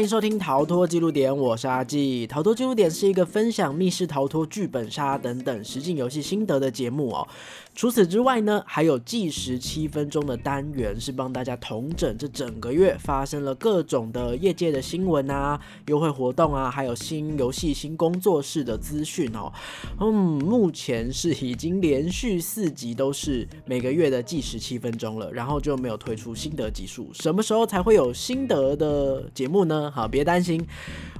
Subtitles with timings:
[0.00, 2.26] 欢迎收听《逃脱记录点》，我是阿纪。
[2.30, 7.28] 《逃脱记录点》是一个分享密室逃脱、剧本杀等等实境游戏心得的节目哦。
[7.74, 19.52] 除此之外呢，还有计时七分钟的单元，是帮大家统整这整个月发生了各种的业界的新闻啊、优惠活动啊，还有新游戏、新工作室的资讯哦。
[20.00, 20.10] 嗯，
[20.42, 27.10] 目前是已经连续四集都是每个月的计时七分钟了，然后就没有推出新的集数。
[27.12, 29.89] 什么时候才会有心得的节目呢？
[29.90, 30.64] 好，别担心，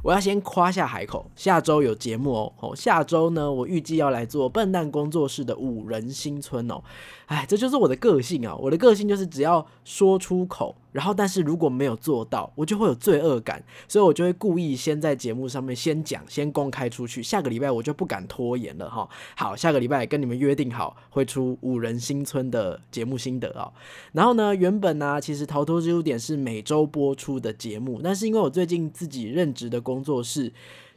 [0.03, 2.53] 我要先夸下海口，下周有节目哦。
[2.61, 6.83] 哦，下周呢，我预计要来做笨蛋工作室的五人新村哦。
[7.27, 8.55] 哎，这就是我的个性啊！
[8.57, 17.23] 我的个性就是只要说出口，然后但是如果没有做到，我就会有罪恶感，所以我就会故意先在节目上面先讲，先公开出去。
[17.23, 19.09] 下个礼拜我就不敢拖延了哈。
[19.37, 23.71] 好，下个礼拜跟你们约定好，会出五人新村的节目心得啊。
[24.13, 30.53] 然后呢，原本呢，其实逃脱之路点是每周播出的节目，但是因为我最近自己任职的工作室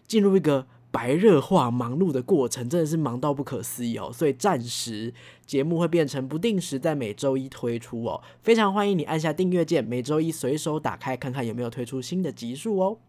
[0.07, 0.65] 进入一个。
[0.93, 5.11] 白热化忙碌的过程真的是忙到不可思议哦，所以暂时
[5.43, 12.99] 节目会变成不定时在每周一推出哦，非常欢迎你按下订阅键，每周一随手打开看看有没有推出新的集数哦。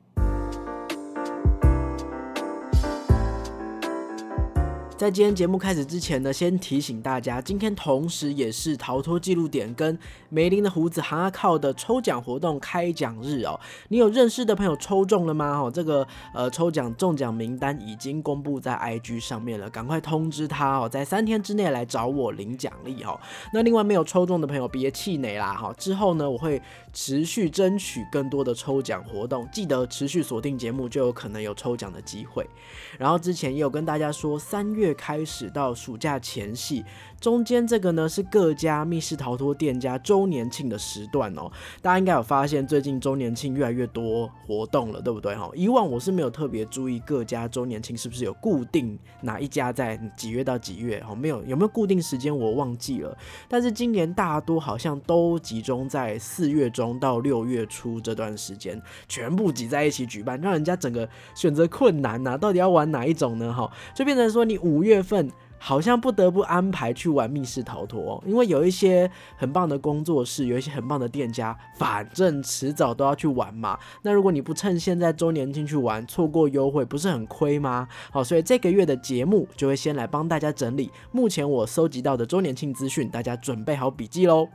[5.05, 9.99] 在今天节目开始之前呢，先提醒大家，今天同时也是逃脱记录点跟
[10.31, 13.61] 梅林的胡子哈靠的抽奖活动开奖日哦。
[13.89, 15.61] 你有认识的朋友抽中了吗？
[15.61, 23.21] 哦，这个呃抽奖中奖名单已经公布在 IG 上面了，赶快通知他哦，在三天之内来找我领奖励哦。
[23.53, 26.63] 那另外没有抽中的朋友别气馁啦哈，之后呢我会
[26.95, 32.49] 持续争取更多的抽奖活动，记得持续锁定节目就有可能有抽奖的机会。
[32.97, 34.94] 然后之前也有跟大家说三月。
[34.95, 36.85] 开始到暑假前夕，
[37.25, 41.51] 中间这个呢是各家密室逃脱店家周年庆的时段哦。
[41.81, 45.51] 大家应该有发现，最近周年庆越来越多活动了，对不对哈？
[45.55, 51.15] 以往我是没有特别注意各家周年庆是不是有固定哪一家在几月到几月哈？
[51.15, 53.17] 没有，有没有固定时间我忘记了。
[53.49, 62.37] 但是今年大多好像都集中在四月中到六月初这段时间，全部挤在一起举办，让人家整个选择困难呐。
[62.37, 63.51] 到底要玩哪一种呢？
[63.51, 64.59] 哈，就变成说你。
[64.65, 65.31] 五月份
[65.67, 73.79] 好像不得不安排去玩密室逃脱，因为有一些很棒的工作室，有一些很棒的店家，反正迟早都要去玩嘛。
[74.03, 77.89] 那如果你不趁现在周年庆去玩，错过优惠，不是很亏吗？
[78.13, 84.47] 好，所以这个月的节目就会先来帮大家整理目前我搜集到的周年庆资讯，大家准备好笔记喽。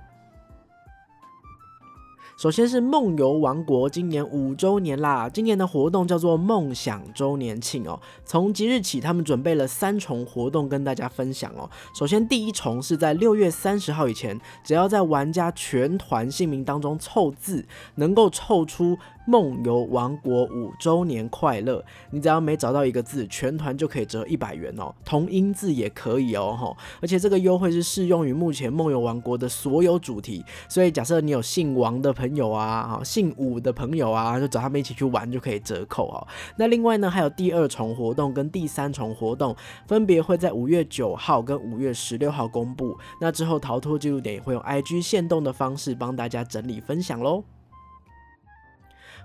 [2.39, 5.27] 首先是梦游王国，今年五周年啦！
[5.27, 7.99] 今年的活动叫做梦想周年庆哦。
[8.23, 11.69] 从即日起，他们准备了三重活动跟大家分享哦。
[11.93, 18.97] 首先，第一重是在六月三十号以前，只要在玩家全团姓名当中凑字，能够凑出。
[19.29, 21.85] 梦游王国五周年快乐！
[22.09, 26.75] 你只要每找到一个字，全团就可以折一百元哦，同音字也可以哦，吼！
[26.99, 36.27] 而且这个优惠是适用于目前梦游王国的所有主题，所以假设你有姓王的朋友啊，哈，姓武的朋友啊，就找他们一起去玩就可以折扣哦。
[36.57, 42.97] 那另外呢，还有第二重活动跟第三重活动，分别会在五月九号跟五月十六号公布。
[43.21, 47.43] 那之后逃脱记录点也会用 IG 限动的方式帮大家整理分享喽。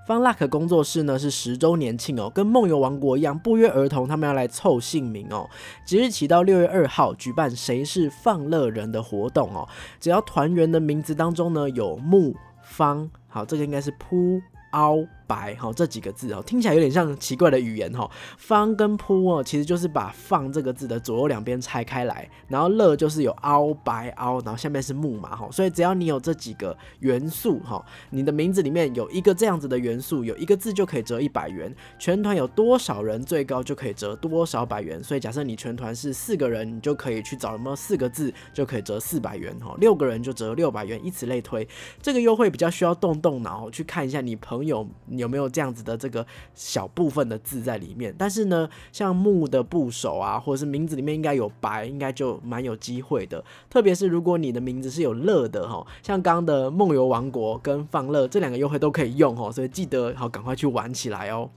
[0.07, 5.49] 方 luck 工作室呢是十周年庆哦，跟梦游王国一样，不约而同，他们要来凑姓名哦。
[5.87, 9.67] 即日起到六月二号举办谁是放乐人的活动哦，
[9.99, 14.41] 只要团员的名字当中呢有木方，好，这个应该是扑
[14.73, 15.07] 凹。
[15.27, 18.11] 白哈这几个字哦，听起来有点像奇怪的语言哈。
[18.39, 25.49] 方跟铺哦，其实就是把放这个字的左右两边拆开来，然后乐就是有凹白凹，然后下面是木嘛哈。
[25.51, 31.75] 所以只要你有这几个元素哈，你的名字里面有一个这样子的元素，有一个字就可以折一百元。
[31.99, 35.03] 全团有多少人，最高就可以折多少百元。
[35.03, 39.75] 所以假设你全团是四个人，你就可以去找有没有四个字就可以折四百元哈。
[39.79, 41.67] 六个人就折六百元，以此类推。
[42.03, 44.87] 这个优惠比较需要动动脑去看一下你朋友。
[45.19, 48.15] 有没有这样子的这个小部分的字在里面？
[48.19, 53.45] 但是呢，像木的部首啊，或者是名字里面应该有白，应该就蛮有机会的。
[53.69, 61.51] 特别是如果你的名字是有乐的哈，像刚刚的梦游王国跟放乐这两个优惠都可以用哦，所以记得好赶快去玩起来哦。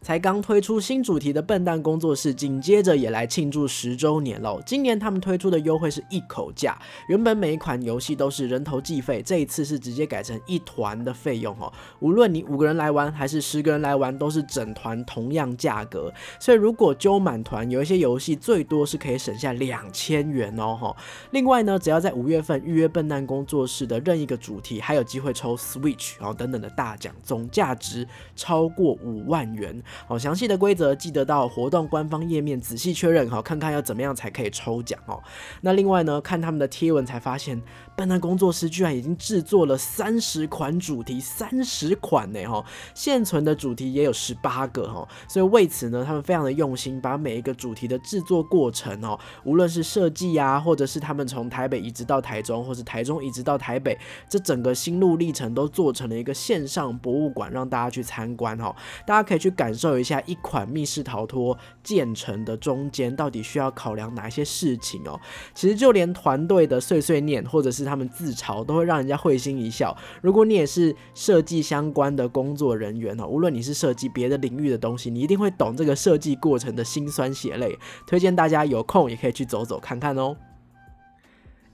[0.00, 4.60] 才刚推出新主题的笨蛋工作室，紧接着也来庆祝十周年喽。
[4.64, 6.78] 今年他们推出的优惠是一口价，
[7.08, 11.70] 原本每一款游戏都是人头计费，这一次是直接改成一团的费用哦。
[11.98, 16.12] 无论你五个人来玩还是十个人来玩，都是整团同样价格。
[16.38, 20.96] 所以如果揪满团，有一些游戏最多是可以省下两千元哦哈。
[21.32, 28.06] 另外呢，只要在五月份预约笨蛋工作室的任一个主题，还有机会抽 Switch 然后等等的大奖，总价值
[28.36, 29.82] 超过五万元。
[30.06, 35.22] 好，详细的规则记得到活动官方页面仔细确认，好，看看要怎么样才可以抽奖哦。
[35.62, 37.62] 那另外呢，看他们的贴文才发现，
[37.96, 42.64] 笨蛋工作室居然已经制作了三十款主题，三十款呢哈，
[42.94, 53.96] 现存的主题也有十八个哈，所以为此呢，他们非常的用心，把每一个主题的制作过程哦，无论是设计呀，或者是他们从台北移植到台中，或是台中移植到台北，
[54.28, 58.74] 这整个心路历程都做成了一个线上博物馆，让大家去参观哈，
[59.06, 59.68] 大家可以去感。
[59.78, 65.18] 受一下一款密室逃脱建成的中间到底需要考量哪些事情哦？
[65.54, 69.96] 其实就连团队的碎碎念或者是他们自嘲，都会让人家会心一笑。
[70.20, 77.78] 如果你也是设计相关的工作人员哦，无论你是设计别的领域的东西，你一定会懂这个设计过程的辛酸血泪。
[78.06, 80.36] 推荐大家有空也可以去走走看看哦。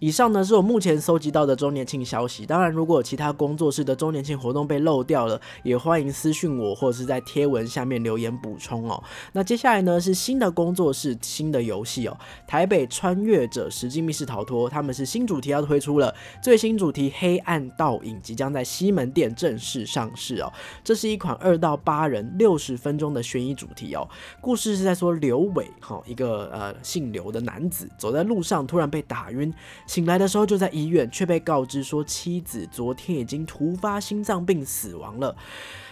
[0.05, 2.45] 以上呢是我目前搜集到的周年庆消息。
[2.45, 9.03] 当然，如果有其他工作室的周年庆活动被漏掉了，也欢迎私讯我，或者是在贴文下面留言补充哦。
[9.33, 12.15] 那接下来呢是新的工作室、新的游戏哦，
[12.47, 20.53] 台北穿越者实际密室逃脱，他们是新主题要推出了，最新主题黑暗倒影即将在西门店正式上市哦。
[20.85, 24.07] 这是一款二到八人六十分钟的悬疑主题哦。
[24.43, 29.51] 故事是在说刘伟哈，一个呃姓刘的男子，走在路上突然被打晕。
[29.95, 35.37] 醒来的时候就在医院，却被告知说妻子昨天已经突发心脏病死亡了。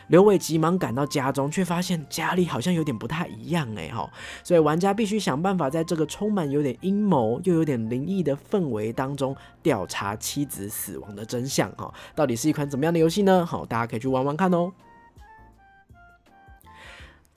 [0.08, 4.10] 刘伟急忙赶到家中，却发现家里好像有点不太一样哎哈，
[4.42, 11.94] 所以玩家必须想办法在这个充满有点阴谋又有点灵异的氛围当中调查妻子死亡的真相哈。
[12.16, 13.46] 到底是一款怎么样的游戏呢？
[13.46, 14.72] 好，大家可以去玩玩看哦。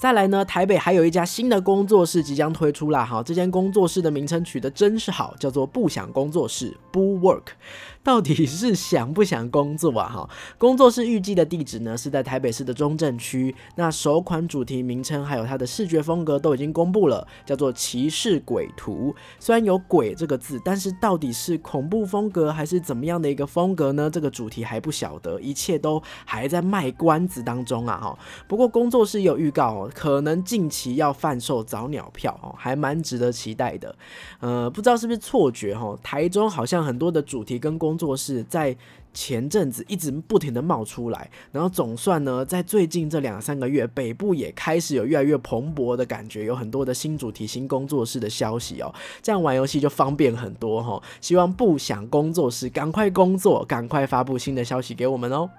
[0.05, 3.03] 再来呢，台北还有一家新的工作室即将推出啦！
[3.03, 7.45] 哈，这间工作室的名称取得真是好，叫做不想工作室 （Bu Work）。
[8.03, 10.07] 到底是想不想工作啊？
[10.07, 10.29] 哈，
[10.59, 13.55] 工作室预计的地址呢是在台北市的中正区。
[13.73, 19.11] 那首款主题名称还有它的视觉风格都已经公布了，叫做《骑士鬼图》。
[19.39, 24.07] 虽然有“鬼”这个字，但是到底是恐怖风格还是怎么样的一个风格呢？
[24.07, 27.99] 这个主题还不晓得，一切都还在卖关子当中啊！
[27.99, 33.95] 哈，不过工作室有预告哦，可能近期要贩售早鸟票哦，还蛮值得期待的。
[34.41, 35.97] 呃，不知道是不是错觉哈？
[36.03, 38.75] 台中好像很多的主题跟工作室在
[39.13, 48.93] 前阵子一直不停的冒出来，然后总算呢，在最近这两三个月，北部也开始有越来越蓬勃的感觉，有很多的新主题、新工作室的消息哦，
[49.23, 51.01] 这样玩游戏就方便很多哈。
[51.21, 55.49] 希望不想工作室赶快工作，赶快发布新的消息给我们哦。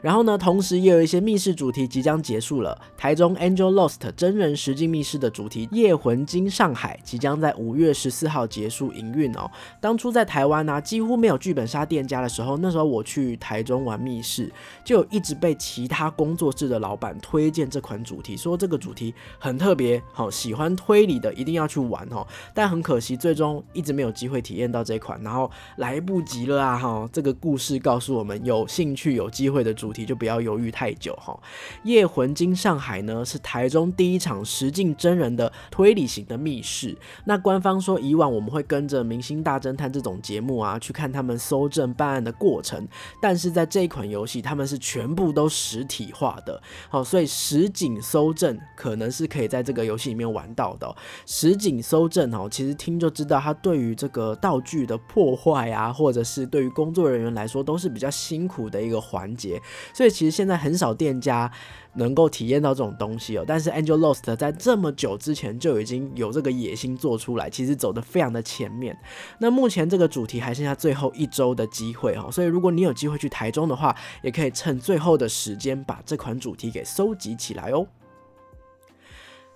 [0.00, 2.80] 然后呢，同时也有一些密室主题即将结束了。
[2.96, 9.50] 台中 Angel Lost 真人实境密室的主题《夜魂经上海》即将在五月十四号结束营运哦。
[9.80, 14.50] 当初在台湾呢，几乎没有剧本杀店家的时候，那时候我去台中玩密室，
[14.82, 22.26] 就一直被其他工作室的老板推荐这款主题，说这个主题很特别，好喜欢推理的一定要去玩哦。
[22.54, 26.78] 但很可惜，最终一直没有机会体验到这款，然后来不及了啊！
[26.78, 29.89] 哈，这个故事告诉我们，有兴趣、有机会的主。
[29.90, 31.36] 主题就不要犹豫太久哈，
[31.82, 36.96] 《夜魂经上海》呢是台中第一场实境真人的推理型的密室。
[37.24, 42.86] 那官方说，以往我们会跟着《明星大侦探》这种节目啊，去看他们搜证办案的过程，
[43.20, 46.62] 但是在这一款游戏，他们是全部都实体化的。
[46.88, 50.94] 好，所以实景搜证可能是可以在这个游戏里面玩到的。
[51.26, 59.60] 实景搜证哦，其实听就知道，它对于这个道具的破坏啊，或者是对于工作人员来说，都是比较辛苦的一个环节。
[59.92, 61.50] 所以其实现在很少店家
[61.94, 68.96] 能够体验到这种东西哦，但是 Angel Lost 在这么久之前就已经有这个野心做出来，其实走得非常的前面。
[69.38, 77.86] 那目前这个主题还剩下最后一周的机会哦，所以如果你有机会去台中的话，也可以趁最后的时间把这款主题给收集起来哦。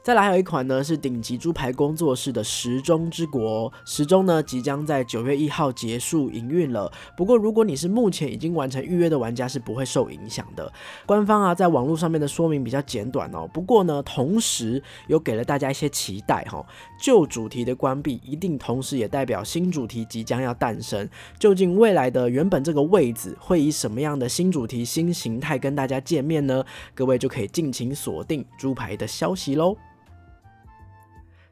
[0.05, 6.93] 再来还有一款呢，是顶级猪排工作室的时钟之国，时钟呢即将在九月一号结束营运了。
[7.17, 10.71] 不过如果你是目前已经完成预约的玩家，是不会受影响的。
[11.07, 16.63] 官方啊在网络上面的说明比较简短哦，不过呢，同时有给了大家一些期待哈。
[17.01, 21.09] 旧主题的关闭，一定同时也代表新主题即将要诞生。
[21.39, 26.63] 究竟未来的原本这个位置会以什么样的新主题、新形态跟大家见面呢？
[26.95, 29.75] 各位就可以尽情锁定猪排的消息喽。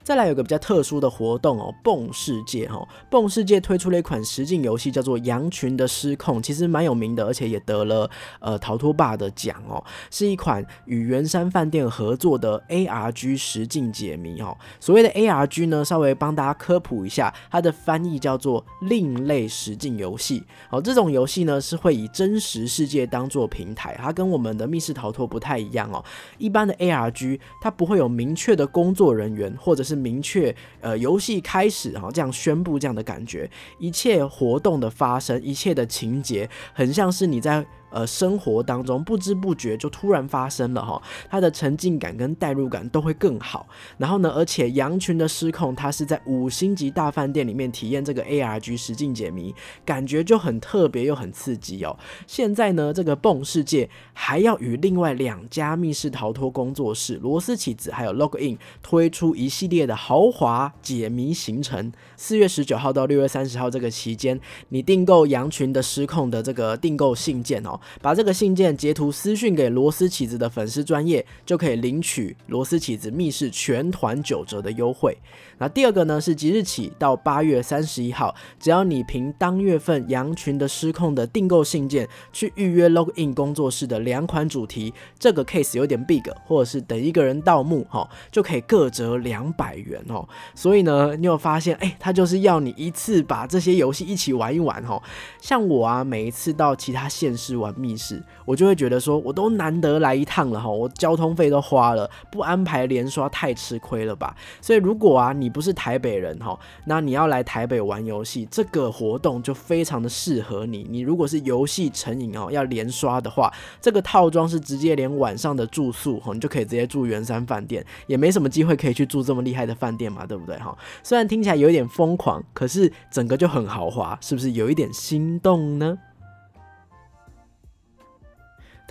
[0.02, 14.56] 再来有个比较特殊的活动哦，蹦世界哈，蹦世界推出了一款实境游戏，叫做《羊群的失控》，其实蛮有名的，而且也得了呃逃脱霸的奖哦，是一款与圆山饭店合作的 ARG 实境解谜哦。
[14.80, 20.80] 所谓的 ARG 呢，稍微帮大家科普一下，它的翻译叫做另类实境游戏哦。
[20.80, 26.04] 这种游戏呢是会以真实世界当做平台，它跟我们的密室逃脱不太一样哦。
[26.38, 37.64] 一般的 ARG 它不会有明确的工作人员或者是明确，呃，游戏开始哈，这样宣布这样的感觉，一切活动的发生，一切的情节，很像是你在。
[37.92, 43.66] 呃，生活当中不知不觉就突然发生了哈，它的沉浸感跟代入感都会更好。
[43.98, 51.96] 然后呢，而且羊群的失控，它是在五星级大饭店里面体验这个 ARG 实境解谜，感觉就很特别又很刺激哦。
[52.26, 61.92] 现在呢，这个蹦世界还要与另外两家密室逃脱工作室罗斯起子还有 Login 推出一系列的豪华解谜行程。
[62.16, 67.78] 四月十九号到六月三十号这个期间，你订购羊群的失控的这个订购信件哦。
[68.00, 75.16] 把这个信件截图私讯给螺丝起子的粉丝专业，就可以领取螺丝起子密室全团九折的优惠。
[75.58, 90.28] 那第二个呢是即日起到八月三十一号，只要你凭当月份羊群的失控的订购信件去预约 log in 工作室的两款主题，这个 case 有点 big，或者是等一个人盗墓哈，就可以各折两百元哦。
[90.54, 95.00] 所以呢，你有发现哎，他就是要你一次把这些游戏一起玩一玩哈。
[95.40, 97.71] 像我啊，每一次到其他县市玩。
[97.76, 104.34] 密室，我就会觉得说，我都难得来一趟了哈，我交通费都花了，不安排连刷太吃亏了吧？
[104.60, 110.86] 所以如果啊，你不是台北人哈，那你要来台北玩游戏，这个活动就非常的适合你。
[110.88, 120.76] 你如果是游戏成瘾哦，要连刷的话，这个套装是直接连晚上的住宿哈，你就可以直接住圆山饭店，也没什么机会可以去住这么厉害的饭店嘛，对不对哈？
[121.02, 125.98] 虽然听起来有一点疯狂，可是整个就很豪华，是不是有一点心动呢？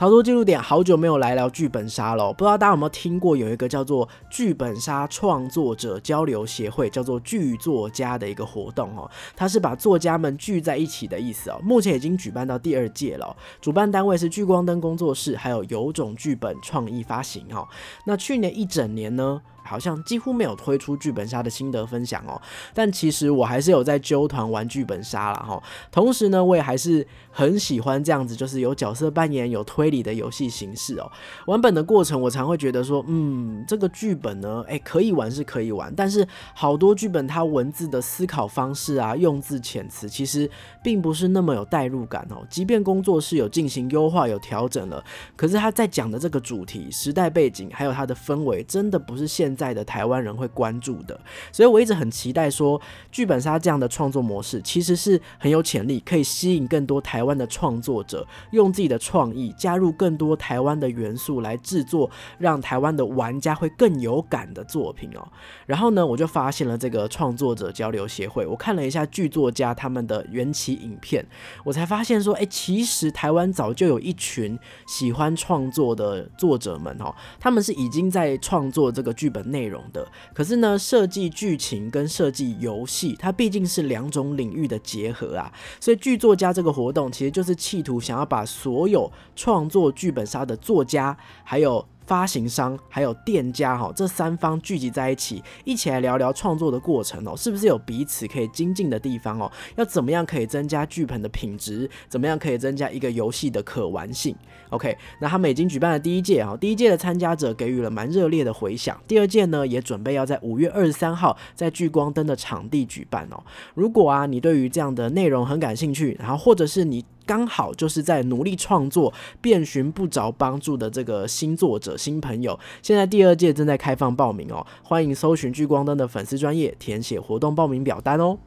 [0.01, 11.60] 好多记录点，好久没有来聊剧本杀了，不知道大家有没有听过有一个叫做剧本杀创作者交流协会，叫做剧作家的一个活动哦，它是把作家们聚在一起的意思哦。
[11.62, 17.67] 目前已经举办到第二届了，主办单位是聚光灯工作室，还有有种剧本创意发行哦。
[18.08, 19.39] 那去年一整年呢？
[19.63, 22.41] 好像几乎没有推出剧本杀的心得分享哦，
[22.74, 25.62] 但其实我还是有在揪团玩剧本杀了哈。
[25.91, 31.12] 同时呢，我也还是很喜欢这样子，就是有角色扮演、有推理的游戏形式哦。
[31.46, 40.50] 玩本的过程，我常会觉得说，嗯，这个剧本呢，哎，可以玩是可以玩，但是好多剧本它文字的思考方式啊、用字遣词，其实
[40.84, 42.46] 并不是那么有代入感哦。
[42.50, 45.03] 即便工作室有进行优化、有调整了，
[45.36, 49.50] 可是他在讲的这个主题、时代背景还有它的氛围，真的不是现。
[49.55, 51.20] 在的台湾人会关注的，
[51.51, 52.79] 所以我一直很期待说，
[53.12, 65.27] 剧本杀这样的创作模式其实是很有潜力，可以吸引更多台湾的创作者，用自己的创意加入更多台湾的元素来制作，让台湾的玩家会更有感的作品哦。
[65.65, 71.25] 然后呢，我就发现了这个创作者交流协会，我看了一下剧作家他们的缘起影片，
[71.63, 79.40] 我才发现说，哎，其实台湾早就有一群喜欢创作的作者们哦，他们是已经在创作这个剧本。
[79.43, 91.86] 内容的，可是呢，设计剧情跟设计游戏，它毕竟是两种领域的结合啊，所以剧作家这个活动其实就是企图想要把所有创作剧本杀的作家，还有。
[92.12, 99.50] 发行商还有店家哈，这三方聚集在一起，一起来聊聊创作的过程哦，是不是有彼此可以精进的地方哦？
[99.77, 101.89] 要怎么样可以增加剧本的品质？
[102.10, 104.36] 怎么样可以增加一个游戏的可玩性
[104.72, 113.41] ？OK，那他们已经举办了第一届哈，第一届的参加者给予了蛮热烈的回响，第二届呢也准备要在五月二十三号在聚光灯的场地举办哦。
[113.74, 117.06] 如果啊你对于这样的内容很感兴趣，然后或者是你。
[117.25, 128.37] 刚好就是在努力创作、遍寻不着帮助的这个新作者、新朋友，现在第二届正在开放报名哦，欢迎搜寻聚光灯的粉丝专业，填写活动报名表单哦。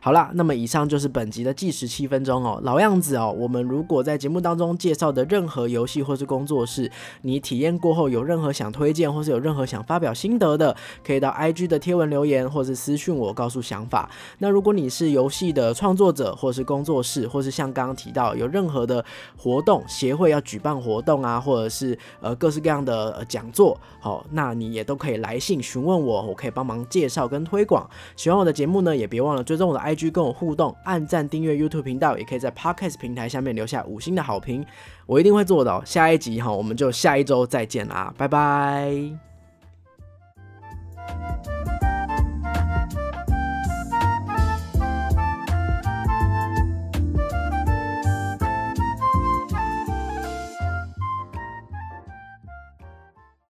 [0.00, 2.60] 好啦，那么以上就是本集的计时七分钟哦。
[2.62, 6.90] 老样子哦，我们如果在节目当中介绍的任何游戏或是工作室，
[7.22, 14.10] 你体验过后有任何想推荐，或是有任何想发表心得的，可以到 IG 的贴文留言，或是私讯我，告诉想法。
[14.38, 19.04] 那如果你是游戏的创作者，或是工作室，或是像刚刚提到有任何的
[19.36, 27.88] 活动协会要举办活动啊，或者是呃各式各样的讲座，好，那你也都可以来信询问我，我可以帮忙介绍跟推广。
[28.16, 34.64] 喜欢我的节目呢，也别忘了追踪我的 IG 跟我互动，按赞订阅 YouTube 频道，也可以在 Podcast 平台下面留下五星的好评，
[35.06, 35.82] 我一定会做到。
[35.84, 39.29] 下一集哈，我们就下一周再见啦，拜拜。